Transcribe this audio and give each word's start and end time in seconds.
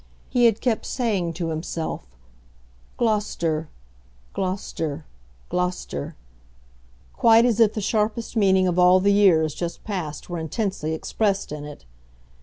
He 0.31 0.45
had 0.45 0.61
kept 0.61 0.87
saying 0.87 1.33
to 1.33 1.49
himself 1.49 2.07
"Gloucester, 2.97 3.69
Gloucester, 4.33 5.05
Gloucester," 5.47 6.15
quite 7.13 7.45
as 7.45 7.59
if 7.59 7.73
the 7.73 7.81
sharpest 7.81 8.35
meaning 8.35 8.67
of 8.67 8.79
all 8.79 8.99
the 8.99 9.13
years 9.13 9.53
just 9.53 9.83
passed 9.83 10.27
were 10.27 10.39
intensely 10.39 10.95
expressed 10.95 11.51
in 11.51 11.65
it. 11.65 11.85